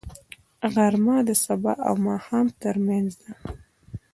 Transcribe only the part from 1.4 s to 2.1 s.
سبا او